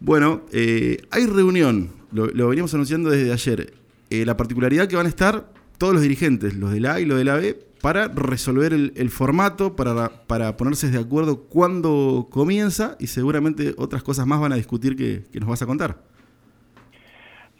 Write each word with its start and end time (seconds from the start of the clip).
Bueno, 0.00 0.40
eh, 0.50 0.96
hay 1.10 1.26
reunión, 1.26 1.90
lo, 2.10 2.48
veníamos 2.48 2.72
anunciando 2.72 3.10
desde 3.10 3.32
ayer. 3.32 3.74
Eh, 4.08 4.24
la 4.24 4.34
particularidad 4.34 4.88
que 4.88 4.96
van 4.96 5.04
a 5.04 5.10
estar 5.10 5.44
todos 5.76 5.92
los 5.92 6.02
dirigentes, 6.02 6.54
los 6.54 6.72
de 6.72 6.80
la 6.80 6.94
A 6.94 7.00
y 7.00 7.04
los 7.04 7.18
de 7.18 7.24
la 7.24 7.36
B, 7.36 7.54
para 7.82 8.08
resolver 8.08 8.72
el, 8.72 9.10
formato, 9.10 9.76
para, 9.76 10.08
para, 10.26 10.56
ponerse 10.56 10.90
de 10.90 10.98
acuerdo 10.98 11.44
cuándo 11.44 12.28
comienza 12.30 12.96
y 12.98 13.08
seguramente 13.08 13.74
otras 13.76 14.02
cosas 14.02 14.26
más 14.26 14.40
van 14.40 14.52
a 14.52 14.56
discutir 14.56 14.96
que, 14.96 15.38
nos 15.38 15.48
vas 15.48 15.60
a 15.60 15.66
contar. 15.66 15.96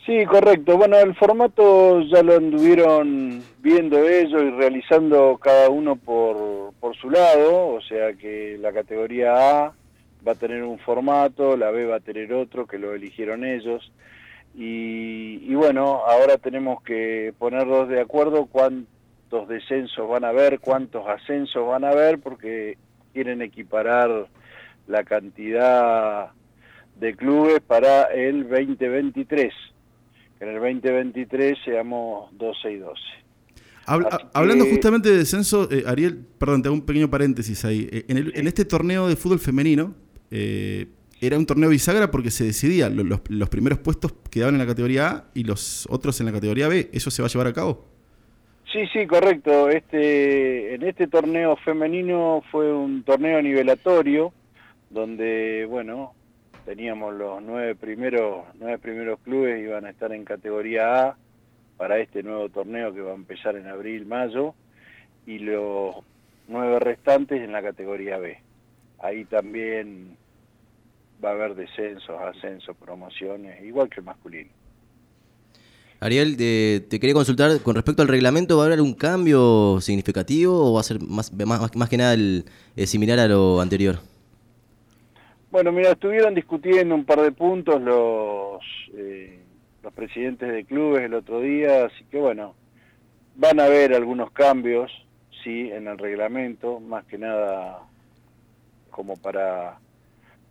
Sí, 0.07 0.25
correcto. 0.25 0.79
Bueno, 0.79 0.99
el 0.99 1.15
formato 1.17 2.01
ya 2.01 2.23
lo 2.23 2.37
anduvieron 2.37 3.43
viendo 3.63 3.99
ellos 3.99 4.43
y 4.43 4.51
realizando 4.51 5.39
cada 5.41 5.69
uno 5.69 5.97
por, 5.97 6.73
por 6.81 6.97
su 6.97 7.11
lado, 7.11 7.75
o 7.75 7.81
sea 7.83 8.15
que 8.15 8.57
la 8.59 8.73
categoría 8.73 9.67
A 9.67 9.75
va 10.27 10.33
a 10.33 10.37
tener 10.37 10.63
un 10.63 10.79
formato, 10.79 11.57
la 11.57 11.71
B 11.71 11.87
va 11.87 11.97
a 11.97 12.01
tener 12.01 12.33
otro, 12.33 12.67
que 12.67 12.79
lo 12.79 12.95
eligieron 12.95 13.45
ellos. 13.45 13.91
Y, 14.55 15.55
bueno, 15.55 16.03
ahora 16.07 16.37
tenemos 16.37 16.83
que 16.83 17.33
ponernos 17.39 17.89
de 17.89 18.01
acuerdo 18.01 18.47
cuántos 18.47 19.49
descensos 19.49 20.09
van 20.09 20.25
a 20.25 20.31
haber, 20.31 20.59
cuántos 20.59 21.07
ascensos 21.07 21.67
van 21.67 21.85
a 21.85 21.91
haber, 21.91 22.19
porque 22.19 22.77
quieren 23.13 23.43
equiparar 23.43 24.29
la 24.87 25.05
cantidad 25.05 26.31
de 26.99 27.17
clubes 27.17 27.61
para 27.61 28.05
el 28.05 28.49
2023. 28.49 29.53
Que 30.39 30.45
en 30.45 30.51
el 30.51 30.57
2023 30.57 31.59
seamos 31.65 32.37
12 32.37 32.73
y 32.73 32.77
12. 32.79 33.01
hablando 34.35 34.65
justamente 34.67 35.11
de 35.11 35.19
descenso, 35.19 35.71
eh, 35.71 35.85
Ariel, 35.87 36.27
perdón, 36.39 36.63
te 36.63 36.69
hago 36.69 36.75
un 36.75 36.87
pequeño 36.87 37.09
paréntesis 37.09 37.65
ahí. 37.65 37.89
Eh, 37.93 38.05
en, 38.09 38.33
en, 38.35 38.47
este 38.47 38.65
torneo 38.65 39.07
de 39.07 39.17
fútbol 39.17 39.39
femenino, 39.39 39.95
eh, 40.31 40.87
era 41.21 41.37
un 41.37 41.45
torneo 41.45 41.69
bisagra 41.69 42.11
porque 42.11 42.31
se 42.31 42.45
decidía, 42.45 42.89
los, 42.89 43.21
primeros 43.51 43.79
puestos 43.79 44.15
quedaban 44.31 44.55
en 44.55 44.61
la 44.61 44.67
categoría 44.67 45.09
A 45.09 45.25
y 45.35 45.45
los 45.45 45.87
otros 45.91 46.19
en 46.21 46.27
la 46.27 46.33
categoría 46.33 46.69
B. 46.69 46.89
¿Eso 46.93 47.11
se 47.11 47.21
va 47.21 47.27
a 47.27 47.31
llevar 47.31 47.47
a 47.49 47.53
cabo? 47.53 47.85
Sí, 48.73 48.87
sí, 48.93 49.07
correcto. 49.07 49.69
Este, 49.69 50.75
en 50.75 50.83
este 50.83 51.09
torneo 51.09 51.57
femenino 51.57 52.43
fue 52.51 52.73
un 52.73 53.03
torneo 53.03 53.43
nivelatorio 53.43 54.33
donde, 54.89 55.67
bueno, 55.69 56.15
teníamos 56.65 57.15
los 57.15 57.43
nueve 57.43 57.75
primeros, 57.75 58.45
nueve 58.59 58.79
primeros 58.79 59.21
clubes 59.21 59.61
iban 59.61 59.85
a 59.85 59.91
estar 59.91 60.13
en 60.13 60.25
categoría 60.25 61.09
A 61.09 61.17
para 61.77 61.99
este 61.99 62.23
nuevo 62.23 62.49
torneo 62.49 62.95
que 62.95 63.01
va 63.01 63.13
a 63.13 63.15
empezar 63.15 63.57
en 63.57 63.67
abril, 63.67 64.07
mayo, 64.07 64.55
y 65.27 65.39
los 65.39 65.97
nueve 66.49 66.79
restantes 66.79 67.43
en 67.43 67.53
la 67.53 67.63
categoría 67.63 68.19
B. 68.19 68.39
Ahí 69.01 69.25
también 69.25 70.17
va 71.23 71.31
a 71.31 71.33
haber 71.33 71.55
descensos, 71.55 72.17
ascensos, 72.21 72.77
promociones, 72.77 73.63
igual 73.65 73.89
que 73.89 74.01
el 74.01 74.07
masculino. 74.07 74.51
Ariel, 76.01 76.37
te, 76.39 76.99
quería 76.99 77.13
consultar 77.13 77.61
con 77.63 77.75
respecto 77.75 78.01
al 78.01 78.09
reglamento, 78.09 78.57
¿va 78.57 78.63
a 78.63 78.67
haber 78.67 78.79
algún 78.79 78.95
cambio 78.95 79.81
significativo 79.83 80.71
o 80.71 80.73
va 80.73 80.81
a 80.81 80.85
ser 80.85 80.99
más, 81.01 81.31
más, 81.35 81.89
que 81.91 81.97
nada 81.99 82.15
el, 82.15 82.45
similar 82.87 83.19
a 83.19 83.29
lo 83.29 83.61
anterior? 83.61 83.99
Bueno, 85.51 85.73
mira, 85.73 85.91
estuvieron 85.91 86.35
discutiendo 86.35 86.95
un 86.95 87.05
par 87.05 87.21
de 87.21 87.33
puntos 87.33 87.83
los, 87.83 88.63
eh, 88.95 89.41
los 89.83 89.93
presidentes 89.93 90.51
de 90.51 90.65
clubes 90.65 91.03
el 91.03 91.13
otro 91.13 91.41
día, 91.41 91.85
así 91.85 92.05
que 92.11 92.19
bueno, 92.19 92.55
van 93.37 93.61
a 93.61 93.65
haber 93.65 93.93
algunos 93.93 94.31
cambios, 94.31 94.91
sí, 95.45 95.71
en 95.71 95.87
el 95.87 95.99
reglamento, 95.99 96.81
más 96.81 97.05
que 97.05 97.19
nada 97.19 97.81
como 98.91 99.17
para 99.17 99.79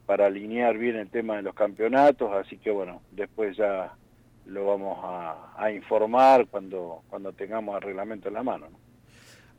para 0.10 0.26
alinear 0.26 0.76
bien 0.76 0.96
el 0.96 1.08
tema 1.08 1.36
de 1.36 1.44
los 1.44 1.54
campeonatos, 1.54 2.32
así 2.34 2.58
que 2.58 2.72
bueno, 2.72 3.04
después 3.12 3.56
ya 3.56 3.94
lo 4.48 4.66
vamos 4.66 4.98
a, 5.04 5.72
informar 5.72 6.48
cuando, 6.48 7.04
cuando 7.12 7.32
tengamos 7.32 7.76
el 7.76 7.84
reglamento 7.84 8.28
en 8.28 8.34
la 8.34 8.42
mano. 8.42 8.70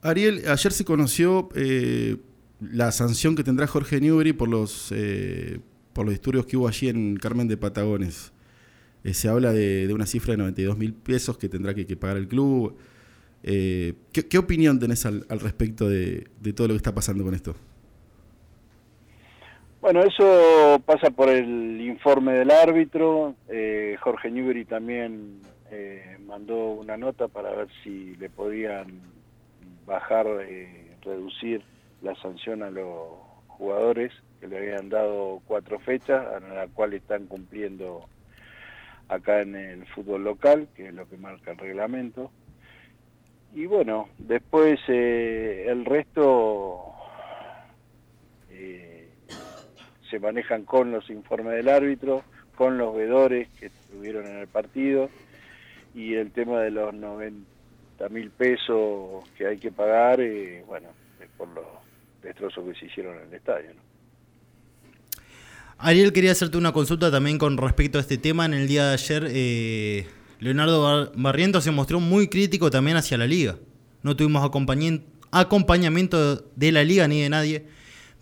Ariel, 0.02 0.42
ayer 0.48 0.72
se 0.72 0.84
conoció 0.84 1.50
eh, 1.54 2.16
la 2.60 2.90
sanción 2.90 3.36
que 3.36 3.44
tendrá 3.44 3.68
Jorge 3.68 4.00
Newbery 4.00 4.32
por 4.32 4.48
los, 4.48 4.90
eh, 4.90 5.60
por 5.92 6.04
los 6.04 6.14
disturbios 6.14 6.46
que 6.46 6.56
hubo 6.56 6.66
allí 6.66 6.88
en 6.88 7.14
Carmen 7.14 7.46
de 7.46 7.56
Patagones. 7.56 8.32
Eh, 9.04 9.14
se 9.14 9.28
habla 9.28 9.52
de, 9.52 9.88
una 9.94 10.04
cifra 10.04 10.32
de 10.32 10.38
92 10.38 10.76
mil 10.76 10.94
pesos 10.94 11.38
que 11.38 11.48
tendrá 11.48 11.74
que, 11.74 11.96
pagar 11.96 12.16
el 12.16 12.26
club. 12.26 12.76
¿qué, 13.40 14.36
opinión 14.36 14.80
tenés 14.80 15.06
al, 15.06 15.24
respecto 15.28 15.88
de 15.88 16.26
todo 16.56 16.66
lo 16.66 16.74
que 16.74 16.78
está 16.78 16.92
pasando 16.92 17.22
con 17.22 17.34
esto? 17.34 17.54
Bueno, 19.92 20.06
eso 20.06 20.80
pasa 20.86 21.10
por 21.10 21.28
el 21.28 21.80
informe 21.80 22.34
del 22.34 22.52
árbitro. 22.52 23.34
Eh, 23.48 23.96
Jorge 23.98 24.30
Newbery 24.30 24.64
también 24.64 25.40
eh, 25.68 26.16
mandó 26.24 26.74
una 26.74 26.96
nota 26.96 27.26
para 27.26 27.50
ver 27.50 27.66
si 27.82 28.14
le 28.14 28.30
podían 28.30 29.00
bajar, 29.86 30.28
eh, 30.42 30.94
reducir 31.02 31.64
la 32.02 32.14
sanción 32.22 32.62
a 32.62 32.70
los 32.70 33.18
jugadores 33.48 34.12
que 34.38 34.46
le 34.46 34.58
habían 34.58 34.90
dado 34.90 35.42
cuatro 35.48 35.80
fechas, 35.80 36.24
a 36.24 36.38
la 36.38 36.68
cual 36.68 36.94
están 36.94 37.26
cumpliendo 37.26 38.06
acá 39.08 39.40
en 39.40 39.56
el 39.56 39.84
fútbol 39.86 40.22
local, 40.22 40.68
que 40.76 40.86
es 40.86 40.94
lo 40.94 41.08
que 41.08 41.16
marca 41.16 41.50
el 41.50 41.58
reglamento. 41.58 42.30
Y 43.56 43.66
bueno, 43.66 44.08
después 44.18 44.78
el 44.86 45.84
resto 45.84 46.90
se 50.10 50.18
manejan 50.18 50.64
con 50.64 50.90
los 50.90 51.08
informes 51.10 51.54
del 51.54 51.68
árbitro, 51.68 52.24
con 52.56 52.76
los 52.76 52.94
vedores 52.94 53.48
que 53.58 53.66
estuvieron 53.66 54.26
en 54.26 54.38
el 54.38 54.48
partido 54.48 55.08
y 55.94 56.14
el 56.14 56.30
tema 56.30 56.60
de 56.60 56.70
los 56.70 56.92
90 56.92 57.44
mil 58.10 58.30
pesos 58.30 59.24
que 59.36 59.46
hay 59.46 59.58
que 59.58 59.70
pagar, 59.70 60.20
eh, 60.20 60.62
bueno, 60.66 60.88
por 61.36 61.48
los 61.48 61.64
destrozos 62.22 62.64
que 62.66 62.78
se 62.78 62.86
hicieron 62.86 63.16
en 63.16 63.28
el 63.28 63.34
estadio. 63.34 63.70
Ariel, 65.78 66.12
quería 66.12 66.32
hacerte 66.32 66.58
una 66.58 66.72
consulta 66.72 67.10
también 67.10 67.38
con 67.38 67.56
respecto 67.56 67.96
a 67.96 68.02
este 68.02 68.18
tema. 68.18 68.44
En 68.44 68.52
el 68.52 68.68
día 68.68 68.88
de 68.88 68.92
ayer, 68.92 69.26
eh, 69.30 70.06
Leonardo 70.38 71.10
Barrientos 71.14 71.64
se 71.64 71.70
mostró 71.70 72.00
muy 72.00 72.28
crítico 72.28 72.70
también 72.70 72.98
hacia 72.98 73.16
la 73.16 73.26
liga. 73.26 73.56
No 74.02 74.14
tuvimos 74.14 74.44
acompañamiento 75.32 76.36
de 76.54 76.72
la 76.72 76.84
liga 76.84 77.08
ni 77.08 77.22
de 77.22 77.30
nadie. 77.30 77.64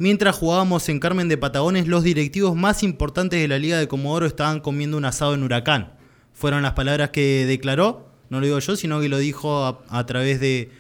Mientras 0.00 0.36
jugábamos 0.36 0.88
en 0.88 1.00
Carmen 1.00 1.28
de 1.28 1.36
Patagones, 1.36 1.88
los 1.88 2.04
directivos 2.04 2.54
más 2.54 2.84
importantes 2.84 3.40
de 3.40 3.48
la 3.48 3.58
Liga 3.58 3.78
de 3.78 3.88
Comodoro 3.88 4.26
estaban 4.26 4.60
comiendo 4.60 4.96
un 4.96 5.04
asado 5.04 5.34
en 5.34 5.42
Huracán. 5.42 5.92
Fueron 6.32 6.62
las 6.62 6.74
palabras 6.74 7.10
que 7.10 7.44
declaró, 7.46 8.08
no 8.30 8.38
lo 8.38 8.46
digo 8.46 8.60
yo, 8.60 8.76
sino 8.76 9.00
que 9.00 9.08
lo 9.08 9.18
dijo 9.18 9.82
a, 9.88 10.06
través 10.06 10.38
de, 10.38 10.70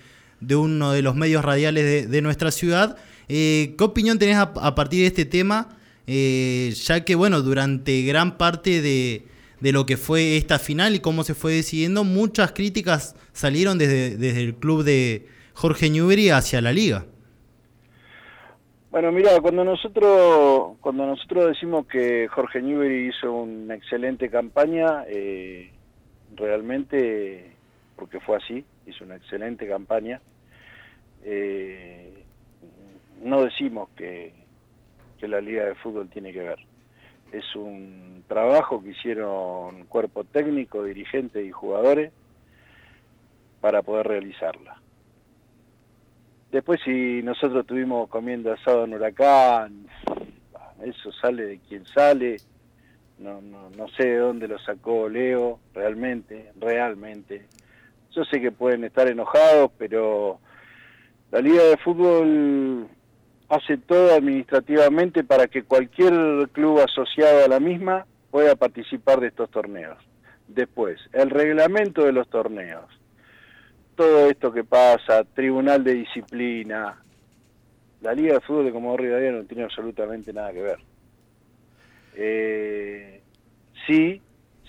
uno 0.54 0.92
de 0.92 1.02
los 1.02 1.16
medios 1.16 1.44
radiales 1.44 2.08
de, 2.08 2.22
nuestra 2.22 2.52
ciudad. 2.52 2.96
Eh, 3.28 3.74
¿Qué 3.76 3.82
opinión 3.82 4.20
tenés 4.20 4.36
a, 4.36 4.74
partir 4.76 5.00
de 5.00 5.06
este 5.08 5.24
tema? 5.24 5.76
Eh, 6.06 6.72
ya 6.84 7.04
que, 7.04 7.16
bueno, 7.16 7.42
durante 7.42 8.02
gran 8.02 8.38
parte 8.38 8.80
de, 8.80 9.26
lo 9.60 9.84
que 9.84 9.96
fue 9.96 10.36
esta 10.36 10.60
final 10.60 10.94
y 10.94 11.00
cómo 11.00 11.24
se 11.24 11.34
fue 11.34 11.54
decidiendo, 11.54 12.04
muchas 12.04 12.52
críticas 12.52 13.16
salieron 13.32 13.78
desde, 13.78 14.40
el 14.40 14.54
club 14.54 14.84
de 14.84 15.26
Jorge 15.54 15.90
Newbery 15.90 16.30
hacia 16.30 16.60
la 16.60 16.72
liga. 16.72 17.06
Bueno, 18.90 19.12
mira, 19.12 19.38
cuando 19.42 19.64
nosotros 19.64 20.78
cuando 20.80 21.04
nosotros 21.04 21.48
decimos 21.48 21.86
que 21.86 22.26
Jorge 22.28 22.62
Newbery 22.62 23.08
hizo 23.08 23.30
una 23.34 23.74
excelente 23.74 24.30
campaña, 24.30 25.04
eh, 25.06 25.70
realmente, 26.34 27.52
porque 27.96 28.18
fue 28.20 28.38
así, 28.38 28.64
hizo 28.86 29.04
una 29.04 29.16
excelente 29.16 29.68
campaña, 29.68 30.22
eh, 31.22 32.24
no 33.22 33.42
decimos 33.42 33.90
que, 33.94 34.32
que 35.18 35.28
la 35.28 35.42
Liga 35.42 35.66
de 35.66 35.74
Fútbol 35.74 36.08
tiene 36.08 36.32
que 36.32 36.40
ver. 36.40 36.58
Es 37.30 37.54
un 37.56 38.24
trabajo 38.26 38.82
que 38.82 38.90
hicieron 38.90 39.84
cuerpo 39.84 40.24
técnico, 40.24 40.82
dirigentes 40.82 41.44
y 41.44 41.50
jugadores 41.50 42.10
para 43.60 43.82
poder 43.82 44.08
realizarla. 44.08 44.80
Después 46.50 46.80
si 46.82 47.22
nosotros 47.22 47.60
estuvimos 47.60 48.08
comiendo 48.08 48.52
asado 48.52 48.84
en 48.84 48.94
Huracán, 48.94 49.86
eso 50.82 51.12
sale 51.12 51.44
de 51.44 51.58
quien 51.58 51.84
sale, 51.86 52.36
no, 53.18 53.42
no, 53.42 53.68
no 53.70 53.88
sé 53.88 54.06
de 54.06 54.16
dónde 54.16 54.48
lo 54.48 54.58
sacó 54.58 55.08
Leo, 55.08 55.58
realmente, 55.74 56.52
realmente. 56.58 57.46
Yo 58.12 58.24
sé 58.24 58.40
que 58.40 58.50
pueden 58.50 58.84
estar 58.84 59.08
enojados, 59.08 59.72
pero 59.76 60.38
la 61.30 61.40
Liga 61.40 61.62
de 61.64 61.76
Fútbol 61.76 62.88
hace 63.50 63.76
todo 63.76 64.14
administrativamente 64.14 65.24
para 65.24 65.48
que 65.48 65.64
cualquier 65.64 66.48
club 66.52 66.80
asociado 66.80 67.44
a 67.44 67.48
la 67.48 67.60
misma 67.60 68.06
pueda 68.30 68.56
participar 68.56 69.20
de 69.20 69.28
estos 69.28 69.50
torneos. 69.50 69.98
Después, 70.46 70.98
el 71.12 71.28
reglamento 71.28 72.04
de 72.04 72.12
los 72.12 72.28
torneos 72.28 72.97
todo 73.98 74.30
esto 74.30 74.52
que 74.52 74.62
pasa, 74.62 75.24
tribunal 75.24 75.82
de 75.82 75.94
disciplina, 75.94 77.02
la 78.00 78.14
Liga 78.14 78.34
de 78.34 78.40
Fútbol 78.40 78.66
de 78.66 78.72
Comodoro 78.72 79.02
Rivadavia 79.02 79.32
no 79.32 79.44
tiene 79.44 79.64
absolutamente 79.64 80.32
nada 80.32 80.52
que 80.52 80.62
ver. 80.62 80.78
Eh, 82.14 83.20
sí, 83.88 84.22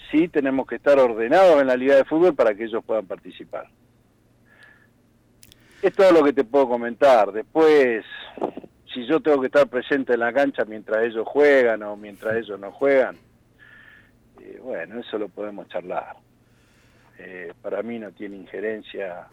sí 0.10 0.28
tenemos 0.30 0.66
que 0.66 0.78
estar 0.78 0.98
ordenados 0.98 1.62
en 1.62 1.68
la 1.68 1.76
liga 1.76 1.96
de 1.96 2.06
fútbol 2.06 2.34
para 2.34 2.56
que 2.56 2.64
ellos 2.64 2.84
puedan 2.84 3.06
participar. 3.06 3.68
Es 5.84 5.94
todo 5.94 6.12
lo 6.12 6.24
que 6.24 6.34
te 6.34 6.44
puedo 6.44 6.68
comentar. 6.68 7.32
Después, 7.32 8.04
si 8.92 9.06
yo 9.06 9.20
tengo 9.20 9.40
que 9.42 9.48
estar 9.48 9.68
presente 9.68 10.14
en 10.14 10.22
la 10.22 10.34
cancha 10.34 10.66
mientras 10.66 11.04
ellos 11.04 11.28
juegan 11.28 11.84
o 11.84 11.96
mientras 11.96 12.36
ellos 12.36 12.60
no 12.60 12.72
juegan, 12.72 13.16
eh, 14.42 14.60
bueno, 14.60 15.00
eso 15.00 15.20
lo 15.20 15.30
podemos 15.30 15.68
charlar. 15.70 16.18
Eh, 17.20 17.54
para 17.62 17.84
mí 17.84 18.00
no 18.00 18.12
tiene 18.12 18.38
injerencia 18.38 19.28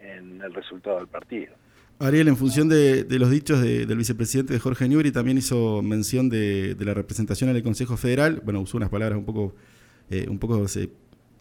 en 0.00 0.42
el 0.42 0.52
resultado 0.52 0.98
del 0.98 1.06
partido. 1.06 1.54
Ariel, 2.00 2.26
en 2.26 2.36
función 2.36 2.68
de, 2.68 3.06
los 3.08 3.30
dichos 3.30 3.62
del 3.62 3.96
vicepresidente 3.96 4.52
de 4.52 4.58
Jorge 4.58 4.88
Newbery, 4.88 5.12
también 5.12 5.38
hizo 5.38 5.80
mención 5.82 6.28
de, 6.28 6.76
la 6.80 6.94
representación 6.94 7.50
en 7.50 7.56
el 7.56 7.62
Consejo 7.62 7.96
Federal. 7.96 8.40
Bueno, 8.42 8.60
usó 8.60 8.76
unas 8.76 8.88
palabras 8.88 9.16
un 9.16 9.24
poco, 9.24 9.54
eh, 10.10 10.26
un 10.28 10.40
poco 10.40 10.66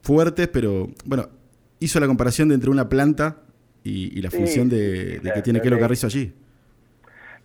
fuertes, 0.03 0.47
pero 0.49 0.89
bueno, 1.05 1.29
hizo 1.79 1.99
la 1.99 2.05
comparación 2.05 2.51
entre 2.51 2.69
una 2.69 2.87
planta 2.87 3.37
y, 3.83 4.21
la 4.21 4.29
función 4.29 4.69
de, 4.69 5.19
que 5.33 5.41
tiene 5.41 5.61
Kelo 5.61 5.79
Carrizo 5.79 6.05
allí. 6.05 6.31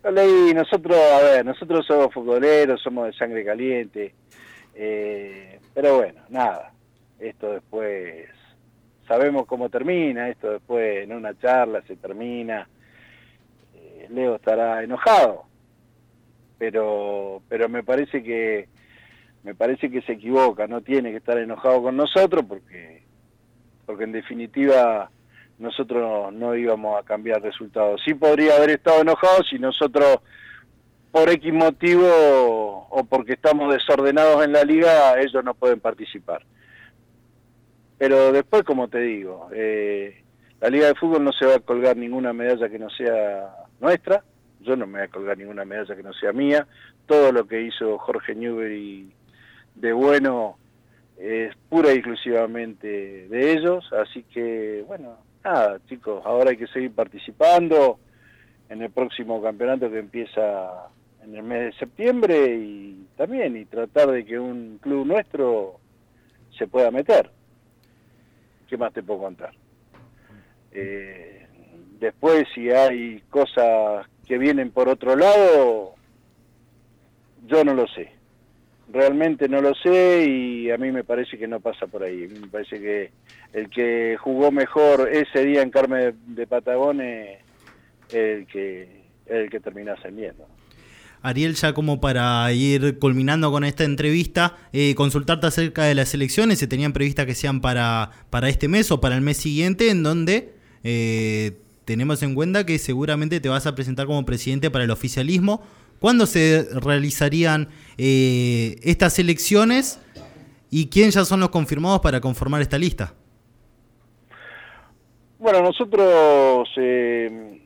Lo 0.03 0.11
leí, 0.11 0.53
nosotros, 0.53 0.95
a 0.95 1.21
ver, 1.23 1.45
nosotros 1.45 1.85
somos 1.87 2.13
futboleros, 2.13 2.79
somos 2.81 3.07
de 3.07 3.13
sangre 3.13 3.43
caliente, 3.43 4.13
eh, 4.75 5.59
pero 5.73 5.97
bueno, 5.97 6.21
nada, 6.29 6.71
esto 7.19 7.53
después, 7.53 8.27
sabemos 9.07 9.45
cómo 9.45 9.69
termina, 9.69 10.29
esto 10.29 10.51
después 10.51 11.03
en 11.03 11.13
una 11.13 11.37
charla 11.37 11.81
se 11.87 11.95
termina, 11.95 12.67
eh, 13.75 14.07
Leo 14.09 14.35
estará 14.35 14.83
enojado, 14.83 15.45
pero, 16.57 17.41
pero 17.49 17.69
me 17.69 17.83
parece 17.83 18.23
que 18.23 18.67
me 19.43 19.55
parece 19.55 19.89
que 19.89 20.01
se 20.01 20.13
equivoca, 20.13 20.67
no 20.67 20.81
tiene 20.81 21.11
que 21.11 21.17
estar 21.17 21.37
enojado 21.37 21.83
con 21.83 21.95
nosotros 21.95 22.43
porque, 22.45 23.03
porque 23.85 24.03
en 24.03 24.11
definitiva 24.11 25.09
nosotros 25.59 26.33
no, 26.33 26.55
íbamos 26.55 26.99
a 26.99 27.05
cambiar 27.05 27.41
resultados. 27.41 28.01
Sí 28.05 28.13
podría 28.13 28.57
haber 28.57 28.71
estado 28.71 29.01
enojado 29.01 29.43
si 29.43 29.57
nosotros 29.57 30.19
por 31.11 31.29
X 31.29 31.53
motivo 31.53 32.07
o 32.89 33.03
porque 33.05 33.33
estamos 33.33 33.73
desordenados 33.73 34.43
en 34.43 34.51
la 34.51 34.63
liga, 34.63 35.19
ellos 35.19 35.43
no 35.43 35.53
pueden 35.53 35.79
participar. 35.79 36.43
Pero 37.97 38.31
después, 38.31 38.63
como 38.63 38.87
te 38.87 38.99
digo, 38.99 39.49
eh, 39.53 40.23
la 40.61 40.69
liga 40.69 40.87
de 40.87 40.95
fútbol 40.95 41.23
no 41.23 41.31
se 41.31 41.45
va 41.45 41.55
a 41.55 41.59
colgar 41.59 41.97
ninguna 41.97 42.33
medalla 42.33 42.69
que 42.69 42.79
no 42.79 42.89
sea 42.89 43.49
nuestra, 43.79 44.23
yo 44.61 44.75
no 44.75 44.85
me 44.85 44.99
voy 44.99 45.07
a 45.07 45.11
colgar 45.11 45.37
ninguna 45.37 45.65
medalla 45.65 45.95
que 45.95 46.03
no 46.03 46.13
sea 46.13 46.31
mía, 46.33 46.67
todo 47.05 47.31
lo 47.31 47.47
que 47.47 47.61
hizo 47.61 47.97
Jorge 47.97 48.35
Newbery 48.35 49.11
de 49.75 49.93
bueno 49.93 50.57
es 51.17 51.55
pura 51.69 51.91
y 51.93 51.97
exclusivamente 51.97 53.27
de 53.27 53.51
ellos, 53.53 53.91
así 53.93 54.23
que 54.23 54.83
bueno, 54.87 55.17
nada, 55.43 55.79
chicos, 55.87 56.21
ahora 56.25 56.51
hay 56.51 56.57
que 56.57 56.67
seguir 56.67 56.91
participando. 56.91 57.99
En 58.69 58.81
el 58.81 58.91
próximo 58.91 59.41
campeonato 59.41 59.89
que 59.89 59.99
empieza 59.99 60.89
en 61.23 61.35
el 61.35 61.43
mes 61.43 61.73
de 61.73 61.79
septiembre 61.79 62.53
y 62.55 63.07
también 63.15 63.55
y 63.55 63.63
tratar 63.63 64.11
de 64.11 64.25
que 64.25 64.37
un 64.37 64.77
club 64.81 65.05
nuestro 65.05 65.79
se 66.57 66.67
pueda 66.67 66.91
meter. 66.91 67.31
¿Qué 68.67 68.77
más 68.77 68.93
te 68.93 69.03
puedo 69.03 69.21
contar? 69.21 69.53
Eh, 70.71 71.47
después, 71.99 72.45
si 72.53 72.69
hay 72.69 73.21
cosas 73.29 74.07
que 74.27 74.37
vienen 74.37 74.71
por 74.71 74.89
otro 74.89 75.15
lado, 75.15 75.95
yo 77.45 77.63
no 77.63 77.73
lo 77.73 77.87
sé. 77.87 78.11
Realmente 78.89 79.49
no 79.49 79.61
lo 79.61 79.73
sé 79.75 80.25
y 80.29 80.71
a 80.71 80.77
mí 80.77 80.91
me 80.91 81.03
parece 81.03 81.37
que 81.37 81.47
no 81.47 81.59
pasa 81.59 81.87
por 81.87 82.03
ahí. 82.03 82.27
me 82.27 82.47
parece 82.47 82.79
que 82.79 83.11
el 83.53 83.69
que 83.69 84.17
jugó 84.19 84.51
mejor 84.51 85.09
ese 85.11 85.45
día 85.45 85.61
en 85.61 85.71
Carmen 85.71 86.17
de, 86.27 86.47
Patagones 86.47 87.39
es 88.09 88.15
el 88.15 88.47
que, 88.47 89.03
el 89.25 89.49
que 89.49 89.59
termina 89.59 89.93
ascendiendo. 89.93 90.47
Ariel, 91.27 91.55
ya 91.55 91.73
como 91.73 91.99
para 91.99 92.51
ir 92.53 92.99
culminando 92.99 93.51
con 93.51 93.63
esta 93.63 93.83
entrevista, 93.83 94.57
eh, 94.73 94.95
consultarte 94.95 95.47
acerca 95.47 95.83
de 95.83 95.95
las 95.95 96.13
elecciones, 96.13 96.59
se 96.59 96.67
tenían 96.67 96.93
previstas 96.93 97.25
que 97.25 97.35
sean 97.35 97.61
para, 97.61 98.11
para 98.29 98.49
este 98.49 98.67
mes 98.67 98.91
o 98.91 99.01
para 99.01 99.15
el 99.15 99.21
mes 99.21 99.37
siguiente, 99.37 99.89
en 99.89 100.03
donde 100.03 100.53
eh, 100.83 101.57
tenemos 101.85 102.21
en 102.23 102.35
cuenta 102.35 102.65
que 102.65 102.79
seguramente 102.79 103.39
te 103.39 103.49
vas 103.49 103.65
a 103.65 103.75
presentar 103.75 104.07
como 104.07 104.25
presidente 104.25 104.71
para 104.71 104.83
el 104.83 104.91
oficialismo. 104.91 105.61
¿Cuándo 105.99 106.25
se 106.25 106.67
realizarían 106.73 107.69
eh, 107.97 108.79
estas 108.83 109.17
elecciones 109.19 109.99
y 110.69 110.87
quién 110.87 111.11
ya 111.11 111.25
son 111.25 111.39
los 111.39 111.49
confirmados 111.49 112.01
para 112.01 112.21
conformar 112.21 112.61
esta 112.61 112.77
lista? 112.77 113.13
Bueno, 115.39 115.61
nosotros 115.61 116.67
eh, 116.77 117.61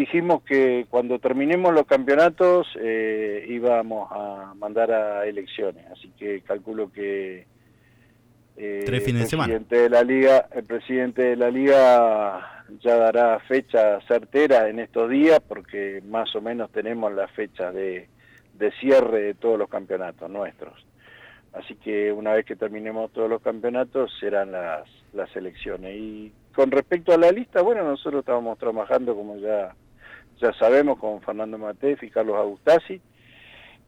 dijimos 0.00 0.42
que 0.44 0.86
cuando 0.88 1.18
terminemos 1.18 1.74
los 1.74 1.84
campeonatos 1.84 2.66
eh, 2.80 3.44
íbamos 3.48 4.10
a 4.10 4.54
mandar 4.56 4.90
a 4.90 5.26
elecciones, 5.26 5.84
así 5.92 6.10
que 6.18 6.40
calculo 6.40 6.90
que 6.90 7.46
eh, 8.56 8.82
Tres 8.86 9.04
fines 9.04 9.30
el 9.30 9.38
presidente 9.38 9.76
de 9.76 9.90
la 9.90 10.02
liga, 10.02 10.48
el 10.52 10.64
presidente 10.64 11.22
de 11.22 11.36
la 11.36 11.50
liga 11.50 12.64
ya 12.82 12.96
dará 12.96 13.40
fecha 13.40 14.00
certera 14.08 14.68
en 14.68 14.78
estos 14.78 15.10
días 15.10 15.40
porque 15.46 16.02
más 16.06 16.34
o 16.34 16.40
menos 16.40 16.70
tenemos 16.70 17.12
la 17.12 17.28
fecha 17.28 17.70
de, 17.70 18.08
de 18.54 18.72
cierre 18.80 19.20
de 19.22 19.34
todos 19.34 19.58
los 19.58 19.68
campeonatos 19.68 20.30
nuestros. 20.30 20.74
Así 21.52 21.74
que 21.74 22.10
una 22.10 22.32
vez 22.32 22.46
que 22.46 22.56
terminemos 22.56 23.12
todos 23.12 23.28
los 23.28 23.42
campeonatos 23.42 24.10
serán 24.18 24.52
las, 24.52 24.88
las 25.12 25.34
elecciones. 25.36 25.94
Y 25.94 26.32
con 26.54 26.70
respecto 26.70 27.12
a 27.12 27.18
la 27.18 27.32
lista, 27.32 27.60
bueno, 27.60 27.82
nosotros 27.84 28.20
estábamos 28.20 28.58
trabajando, 28.58 29.14
como 29.14 29.36
ya, 29.36 29.74
ya 30.40 30.52
sabemos, 30.54 30.98
con 30.98 31.20
Fernando 31.20 31.58
Matef 31.58 32.02
y 32.02 32.10
Carlos 32.10 32.36
Agustasi. 32.36 33.00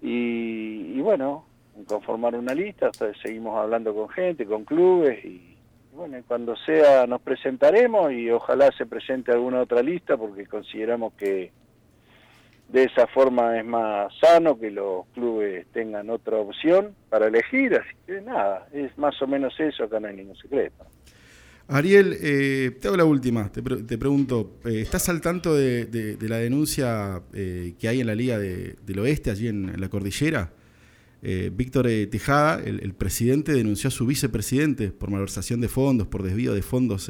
Y, 0.01 1.01
bueno, 1.01 1.47
conformar 1.87 2.35
una 2.35 2.55
lista, 2.55 2.91
seguimos 3.23 3.59
hablando 3.59 3.95
con 3.95 4.09
gente, 4.09 4.45
con 4.45 4.65
clubes 4.65 5.25
y, 5.25 5.57
bueno, 5.93 6.19
cuando 6.27 6.57
sea 6.57 7.07
nos 7.07 7.21
presentaremos 7.21 8.13
y 8.13 8.31
ojalá 8.31 8.71
se 8.77 8.87
presente 8.87 9.31
alguna 9.31 9.61
otra 9.61 9.83
lista 9.83 10.17
porque 10.17 10.47
consideramos 10.47 11.13
que 11.15 11.53
de 12.69 12.85
esa 12.85 13.07
forma 13.07 13.59
es 13.59 13.65
más 13.65 14.13
sano 14.19 14.59
que 14.59 14.71
los 14.71 15.07
clubes 15.09 15.67
tengan 15.73 16.09
otra 16.09 16.39
opción 16.39 16.95
para 17.11 17.27
elegir, 17.27 17.75
así 17.75 17.95
que 18.07 18.23
nada, 18.23 18.67
es 18.73 18.97
más 18.97 19.21
o 19.21 19.27
menos 19.27 19.59
eso, 19.61 19.85
acá 19.85 20.01
no 20.01 20.09
hay 20.09 20.17
ningún 20.17 20.37
secreto. 20.37 20.87
Ariel, 21.69 22.17
eh, 22.21 22.73
te 22.81 22.89
hago 22.89 22.97
la 22.97 23.05
última, 23.05 23.51
te, 23.51 23.63
pregunto, 23.63 24.59
eh, 24.65 24.81
¿estás 24.81 25.09
al 25.09 25.21
tanto 25.21 25.55
de, 25.55 26.17
la 26.21 26.37
denuncia 26.39 27.23
eh, 27.33 27.75
que 27.79 27.89
hay 27.89 28.01
en 28.01 28.07
la 28.07 28.15
Liga 28.15 28.39
del 28.39 28.99
Oeste, 28.99 29.31
allí 29.31 29.49
en, 29.49 29.81
la 29.81 29.89
cordillera? 29.89 30.53
Víctor 31.53 31.89
Tejada, 32.11 32.61
el, 32.65 32.95
presidente, 32.95 33.53
denunció 33.53 33.89
a 33.89 33.91
su 33.93 34.05
vicepresidente 34.07 34.91
por 34.91 35.09
malversación 35.09 35.61
de 35.61 35.69
fondos, 35.69 36.09
por 36.09 36.25
desvío 36.25 36.53
de 36.53 36.63
fondos 36.63 37.09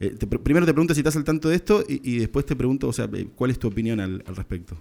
eh, 0.00 0.14
primero 0.42 0.64
te 0.64 0.72
pregunto 0.72 0.94
si 0.94 1.00
estás 1.00 1.16
al 1.16 1.24
tanto 1.24 1.50
de 1.50 1.56
esto 1.56 1.82
y, 1.86 2.18
después 2.18 2.46
te 2.46 2.56
pregunto, 2.56 2.88
o 2.88 2.92
sea, 2.92 3.04
eh, 3.14 3.26
¿cuál 3.36 3.50
es 3.50 3.58
tu 3.58 3.68
opinión 3.68 4.00
al, 4.00 4.20
respecto? 4.34 4.74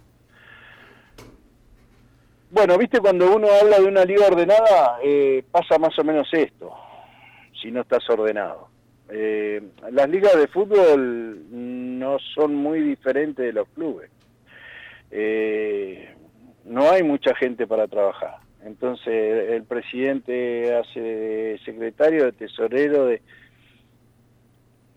Bueno, 2.51 2.77
viste, 2.77 2.99
cuando 2.99 3.35
uno 3.35 3.47
habla 3.61 3.79
de 3.79 3.85
una 3.85 4.05
liga 4.05 4.27
ordenada, 4.27 4.97
eh, 5.03 5.43
pasa 5.51 5.77
más 5.77 5.97
o 5.99 6.03
menos 6.05 6.27
esto, 6.31 6.71
si 7.61 7.71
no 7.71 7.81
estás 7.81 8.09
ordenado. 8.09 8.69
las 9.09 10.09
ligas 10.09 10.35
de 10.37 10.47
fútbol 10.47 11.43
no 11.51 12.17
son 12.35 12.55
muy 12.55 12.81
diferentes 12.81 13.45
de 13.45 13.53
los 13.53 13.67
clubes. 13.69 14.09
no 16.65 16.91
hay 16.91 17.03
mucha 17.03 17.35
gente 17.35 17.67
para 17.67 17.87
trabajar. 17.87 18.37
Entonces, 18.63 19.51
el 19.51 19.63
presidente 19.63 20.75
hace 20.75 21.59
secretario, 21.63 22.25
de 22.25 22.31
tesorero, 22.33 23.05
de 23.05 23.21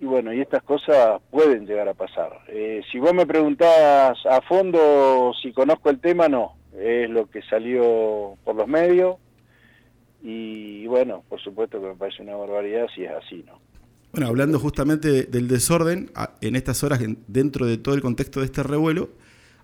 y 0.02 0.04
bueno, 0.04 0.33
y 0.33 0.40
estas 0.40 0.64
cosas 0.64 1.23
pueden 1.31 1.64
llegar 1.64 1.88
a 1.88 1.95
pasar. 1.95 2.40
Eh, 2.49 2.83
si 2.90 2.99
vos 2.99 3.14
me 3.14 3.25
preguntás 3.25 4.19
a 4.26 4.40
fondo 4.40 5.33
si 5.40 5.52
conozco 5.52 5.90
el 5.90 6.00
tema, 6.00 6.28
no. 6.28 6.57
Es 6.76 7.09
lo 7.09 7.31
que 7.31 7.40
salió 7.42 8.37
por 8.42 8.57
los 8.57 8.66
medios. 8.66 9.19
Y 10.23 10.87
bueno, 10.87 11.25
por 11.29 11.41
supuesto 11.41 11.81
que 11.81 11.88
me 11.88 11.95
parece 11.95 12.23
una 12.23 12.37
barbaridad 12.37 12.87
si 12.95 13.05
es 13.05 13.11
así, 13.11 13.45
¿no? 13.47 13.59
Bueno, 14.12 14.26
hablando 14.26 14.59
justamente 14.59 15.25
del 15.25 15.49
desorden, 15.49 16.11
en 16.43 16.55
estas 16.55 16.85
horas, 16.85 17.00
dentro 17.29 17.64
de 17.67 17.79
todo 17.79 17.95
el 17.95 18.02
contexto 18.02 18.41
de 18.41 18.47
este 18.47 18.62
revuelo, 18.62 19.09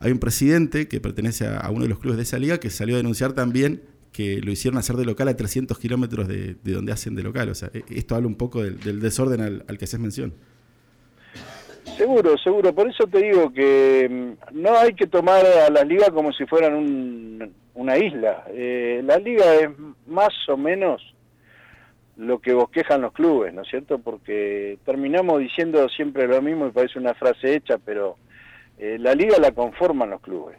hay 0.00 0.10
un 0.10 0.18
presidente 0.18 0.88
que 0.88 1.00
pertenece 1.00 1.46
a 1.46 1.68
uno 1.70 1.82
de 1.82 1.88
los 1.88 1.98
clubes 1.98 2.16
de 2.16 2.22
esa 2.22 2.38
liga 2.38 2.58
que 2.58 2.70
salió 2.70 2.94
a 2.94 2.98
denunciar 2.98 3.34
también 3.34 3.82
que 4.12 4.40
lo 4.40 4.50
hicieron 4.50 4.78
hacer 4.78 4.96
de 4.96 5.04
local 5.04 5.28
a 5.28 5.36
300 5.36 5.78
kilómetros 5.78 6.26
de, 6.26 6.56
donde 6.64 6.92
hacen 6.92 7.14
de 7.14 7.22
local. 7.22 7.50
O 7.50 7.54
sea, 7.54 7.70
e, 7.72 7.84
esto 7.90 8.14
habla 8.14 8.26
un 8.26 8.34
poco 8.34 8.62
del, 8.62 9.00
desorden 9.00 9.62
al, 9.66 9.78
que 9.78 9.84
haces 9.84 10.00
mención. 10.00 10.34
Seguro, 11.96 12.36
seguro. 12.38 12.74
Por 12.74 12.88
eso 12.88 13.06
te 13.06 13.22
digo 13.22 13.52
que 13.52 14.08
mm, 14.10 14.60
no 14.60 14.76
hay 14.76 14.94
que 14.94 15.06
tomar 15.06 15.44
a 15.44 15.70
las 15.70 15.86
ligas 15.86 16.10
como 16.10 16.32
si 16.32 16.46
fueran 16.46 16.74
un, 16.74 17.54
una 17.78 17.97
isla. 17.97 18.44
Eh, 18.49 19.00
la 19.04 19.18
liga 19.18 19.54
es 19.54 19.70
más 20.08 20.35
o 20.49 20.56
menos 20.56 21.00
lo 22.16 22.40
que 22.40 22.52
bosquejan 22.52 23.02
los 23.02 23.12
clubes, 23.12 23.54
¿no 23.54 23.62
es 23.62 23.68
cierto? 23.68 23.99
Porque 24.00 24.78
terminamos 24.85 25.38
diciendo 25.38 25.88
siempre 25.88 26.26
lo 26.26 26.42
mismo 26.42 26.66
y 26.66 26.73
parece 26.73 26.99
una 26.99 27.14
frase 27.14 27.54
hecha, 27.54 27.78
pero 27.78 28.16
eh, 28.78 28.97
la 28.99 29.14
liga 29.14 29.38
la 29.38 29.52
conforman 29.52 30.11
los 30.11 30.20
clubes. 30.20 30.58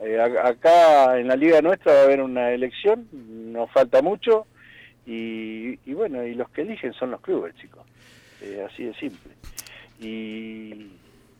Eh, 0.00 0.20
acá 0.20 1.18
en 1.18 1.26
la 1.26 1.34
liga 1.34 1.60
nuestra 1.60 1.92
va 1.92 2.00
a 2.02 2.04
haber 2.04 2.22
una 2.22 2.52
elección, 2.52 3.08
nos 3.52 3.68
falta 3.72 4.00
mucho, 4.00 4.46
y, 5.04 5.74
bueno, 5.92 6.24
y 6.24 6.34
los 6.34 6.48
que 6.50 6.62
eligen 6.62 6.92
son 6.92 7.10
los 7.10 7.20
clubes, 7.20 7.56
chicos. 7.56 7.82
así 8.64 8.84
de 8.84 8.94
simple. 8.94 9.32
Y, 9.98 10.92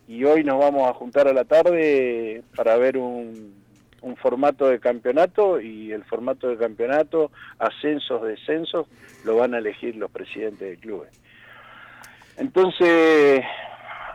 y 0.09 0.25
hoy 0.25 0.43
nos 0.43 0.59
vamos 0.59 0.91
a 0.91 0.95
juntar 0.95 1.29
a 1.29 1.33
la 1.33 1.45
tarde 1.45 2.43
para 2.57 2.77
ver 2.79 2.99
un, 2.99 3.60
un 4.03 4.17
formato 4.17 4.69
de 4.69 4.81
campeonato 4.81 5.61
y 5.61 5.93
el 5.93 6.05
formato 6.05 6.49
de 6.49 6.57
campeonato, 6.57 7.31
ascensos, 7.59 8.23
descensos, 8.23 8.87
lo 9.25 9.37
van 9.37 9.55
a 9.55 9.59
elegir 9.59 9.97
los 9.97 10.11
presidentes 10.11 10.71
de 10.71 10.77
clubes. 10.77 11.11
Entonces, 12.37 13.43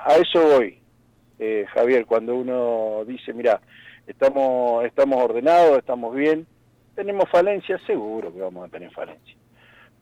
a 0.03 0.15
eso 0.17 0.41
voy, 0.41 0.79
eh, 1.39 1.65
Javier, 1.73 2.05
cuando 2.05 2.35
uno 2.35 3.03
dice, 3.05 3.33
mira, 3.33 3.61
estamos, 4.07 4.85
estamos 4.85 5.23
ordenados, 5.23 5.77
estamos 5.77 6.15
bien, 6.15 6.47
tenemos 6.95 7.29
falencias, 7.29 7.81
seguro 7.85 8.33
que 8.33 8.39
vamos 8.39 8.67
a 8.67 8.71
tener 8.71 8.91
falencias. 8.91 9.37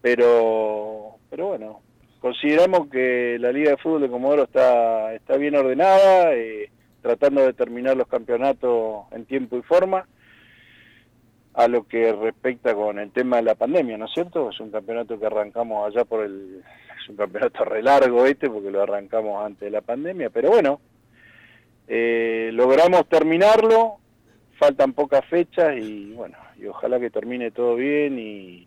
Pero, 0.02 1.16
pero 1.30 1.48
bueno, 1.48 1.82
consideramos 2.20 2.88
que 2.90 3.38
la 3.40 3.52
Liga 3.52 3.72
de 3.72 3.78
Fútbol 3.78 4.02
de 4.02 4.10
Comodoro 4.10 4.44
está, 4.44 5.14
está 5.14 5.38
bien 5.38 5.56
ordenada, 5.56 6.34
eh, 6.34 6.70
tratando 7.04 7.42
de 7.42 7.54
terminar 7.54 7.98
los 7.98 8.08
campeonatos 8.08 9.06
en 9.12 9.26
tiempo 9.26 9.58
y 9.58 9.62
forma, 9.62 10.08
a 11.54 11.68
lo 11.68 11.86
que 11.86 12.14
respecta 12.14 12.74
con 12.74 12.98
el 12.98 13.12
tema 13.12 13.38
de 13.38 13.44
la 13.44 13.56
pandemia, 13.56 13.98
¿no 13.98 14.06
es 14.06 14.14
cierto? 14.14 14.50
Es 14.50 14.60
un 14.60 14.72
campeonato 14.72 15.20
que 15.20 15.26
arrancamos 15.28 15.86
allá 15.86 16.06
por 16.06 16.24
el... 16.24 16.64
Es 16.98 17.10
un 17.10 17.18
campeonato 17.18 17.66
re 17.66 17.84
largo 17.84 18.26
este 18.26 18.50
porque 18.50 18.72
lo 18.72 18.82
arrancamos 18.82 19.46
antes 19.46 19.60
de 19.60 19.70
la 19.70 19.82
pandemia, 19.82 20.30
pero 20.30 20.50
bueno, 20.50 20.80
eh, 21.90 22.50
logramos 22.54 23.08
terminarlo, 23.10 23.98
faltan 24.58 24.94
pocas 24.94 25.26
fechas 25.26 25.76
y 25.78 26.14
bueno, 26.14 26.38
y 26.58 26.66
ojalá 26.66 27.02
que 27.02 27.10
termine 27.10 27.52
todo 27.52 27.76
bien 27.76 28.18
y, 28.18 28.66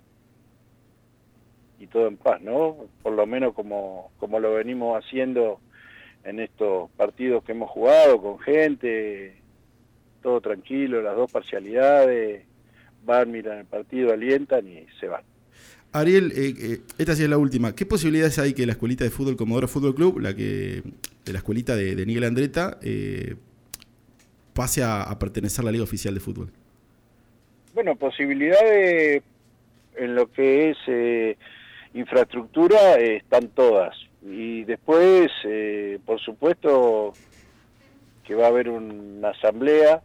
y 1.78 1.86
todo 1.86 2.08
en 2.08 2.18
paz, 2.18 2.42
¿no? 2.42 2.76
Por 3.02 3.14
lo 3.14 3.26
menos 3.26 3.54
como, 3.54 4.10
como 4.18 4.38
lo 4.38 4.52
venimos 4.52 5.02
haciendo 5.02 5.60
en 6.26 6.40
estos 6.40 6.90
partidos 6.90 7.44
que 7.44 7.52
hemos 7.52 7.70
jugado 7.70 8.20
con 8.20 8.38
gente, 8.40 9.36
todo 10.22 10.40
tranquilo, 10.40 11.00
las 11.00 11.14
dos 11.14 11.30
parcialidades, 11.30 12.44
van, 13.04 13.30
miran 13.30 13.58
el 13.58 13.64
partido, 13.64 14.12
alientan 14.12 14.66
y 14.66 14.86
se 14.98 15.06
van. 15.06 15.22
Ariel, 15.92 16.32
eh, 16.34 16.54
eh, 16.58 16.80
esta 16.98 17.14
sí 17.14 17.22
es 17.22 17.30
la 17.30 17.38
última. 17.38 17.74
¿Qué 17.74 17.86
posibilidades 17.86 18.38
hay 18.40 18.52
que 18.52 18.66
la 18.66 18.72
escuelita 18.72 19.04
de 19.04 19.10
fútbol 19.10 19.36
Comodoro 19.36 19.68
Fútbol 19.68 19.94
Club, 19.94 20.18
la 20.18 20.34
que 20.34 20.82
de 21.24 21.32
la 21.32 21.38
escuelita 21.38 21.76
de, 21.76 21.94
de 21.94 22.04
Miguel 22.04 22.24
Andreta, 22.24 22.78
eh, 22.82 23.36
pase 24.52 24.82
a, 24.82 25.16
pertenecer 25.18 25.62
a 25.62 25.66
la 25.66 25.72
Liga 25.72 25.84
Oficial 25.84 26.12
de 26.12 26.20
Fútbol? 26.20 26.50
Bueno, 27.72 27.94
posibilidades 27.94 29.22
en 29.96 30.14
lo 30.14 30.30
que 30.30 30.70
es 30.70 31.36
infraestructura 31.94 32.96
están 32.96 33.48
todas. 33.48 34.05
Y 34.28 34.64
después, 34.64 35.30
eh, 35.44 36.00
por 36.04 36.20
supuesto, 36.20 37.12
que 38.24 38.34
va 38.34 38.46
a 38.46 38.48
haber 38.48 38.68
una 38.68 39.30
asamblea. 39.30 40.02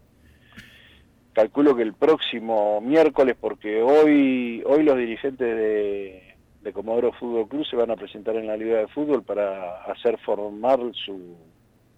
Calculo 1.33 1.75
que 1.75 1.83
el 1.83 1.93
próximo 1.93 2.81
miércoles, 2.81 3.35
porque 3.39 3.81
hoy, 3.81 4.61
hoy 4.65 4.83
los 4.83 4.97
dirigentes 4.97 5.55
de, 5.55 6.35
de 6.61 6.73
Comodoro 6.73 7.13
Fútbol 7.13 7.47
Club 7.47 7.65
se 7.65 7.75
van 7.75 7.89
a 7.89 7.95
presentar 7.95 8.35
en 8.35 8.47
la 8.47 8.57
Liga 8.57 8.79
de 8.79 8.87
Fútbol 8.87 9.23
para 9.23 9.83
hacer 9.85 10.17
formar 10.19 10.79
su... 10.93 11.35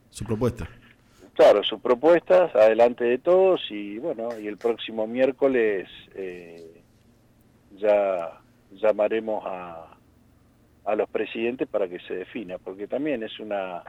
Su 0.09 0.23
propuesta. 0.23 0.67
Claro, 1.33 1.63
sus 1.63 1.81
propuestas, 1.81 2.55
adelante 2.55 3.03
de 3.03 3.17
todos, 3.17 3.59
y 3.71 3.97
bueno, 3.97 4.29
y 4.39 4.47
el 4.47 4.57
próximo 4.57 5.07
miércoles 5.07 5.89
eh, 6.13 6.83
ya 7.75 8.39
llamaremos 8.71 9.43
a, 9.47 9.92
a 10.85 10.95
los 10.95 11.09
presidentes 11.09 11.67
para 11.67 11.87
que 11.87 11.99
se 11.99 12.15
defina, 12.15 12.57
porque 12.57 12.87
también 12.87 13.23
es 13.23 13.39
una 13.39 13.83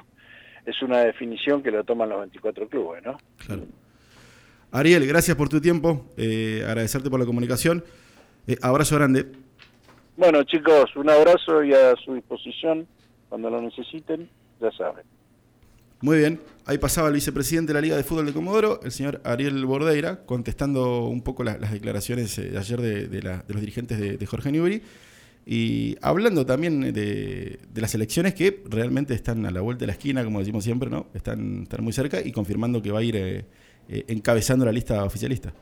es 0.66 0.80
una 0.82 1.00
definición 1.00 1.62
que 1.62 1.70
lo 1.70 1.84
toman 1.84 2.08
los 2.08 2.20
24 2.20 2.68
clubes, 2.68 3.02
¿no? 3.04 3.18
Claro. 3.46 3.62
Ariel, 4.72 5.06
gracias 5.06 5.36
por 5.36 5.48
tu 5.48 5.60
tiempo, 5.60 6.06
eh, 6.16 6.62
agradecerte 6.66 7.10
por 7.10 7.20
la 7.20 7.26
comunicación. 7.26 7.84
Eh, 8.46 8.56
abrazo 8.62 8.96
grande. 8.96 9.26
Bueno, 10.16 10.42
chicos, 10.44 10.94
un 10.96 11.10
abrazo 11.10 11.62
y 11.62 11.72
a 11.72 11.94
su 11.96 12.14
disposición 12.14 12.86
cuando 13.28 13.50
lo 13.50 13.60
necesiten, 13.60 14.28
ya 14.60 14.70
saben. 14.72 15.04
Muy 16.00 16.18
bien, 16.18 16.40
ahí 16.66 16.78
pasaba 16.78 17.08
el 17.08 17.14
vicepresidente 17.14 17.72
de 17.72 17.74
la 17.74 17.80
Liga 17.80 17.96
de 17.96 18.04
Fútbol 18.04 18.26
de 18.26 18.32
Comodoro, 18.32 18.80
el 18.82 18.92
señor 18.92 19.20
Ariel 19.24 19.64
Bordeira, 19.64 20.24
contestando 20.26 21.06
un 21.06 21.22
poco 21.22 21.44
las 21.44 21.72
declaraciones 21.72 22.36
eh, 22.38 22.50
de 22.50 22.58
ayer 22.58 22.80
de, 22.80 23.42
los 23.48 23.60
dirigentes 23.60 24.18
de, 24.18 24.26
Jorge 24.26 24.52
Newbery. 24.52 24.82
Y 25.46 25.96
hablando 26.00 26.46
también 26.46 26.80
de, 26.80 27.58
las 27.74 27.94
elecciones 27.94 28.34
que 28.34 28.62
realmente 28.64 29.14
están 29.14 29.44
a 29.44 29.50
la 29.50 29.60
vuelta 29.60 29.80
de 29.80 29.88
la 29.88 29.92
esquina, 29.92 30.24
como 30.24 30.38
decimos 30.38 30.64
siempre, 30.64 30.88
¿no? 30.88 31.06
Están, 31.12 31.64
están 31.64 31.84
muy 31.84 31.92
cerca 31.92 32.20
y 32.24 32.32
confirmando 32.32 32.80
que 32.80 32.90
va 32.90 33.00
a 33.00 33.02
ir 33.02 33.16
eh, 33.16 33.44
eh, 33.88 34.04
encabezando 34.08 34.64
la 34.64 34.72
lista 34.72 35.04
oficialista. 35.04 35.52